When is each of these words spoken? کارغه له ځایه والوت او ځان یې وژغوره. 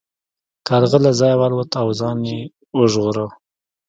کارغه 0.67 0.97
له 1.05 1.11
ځایه 1.19 1.39
والوت 1.41 1.71
او 1.81 1.87
ځان 1.99 2.17
یې 2.31 2.39
وژغوره. 2.77 3.25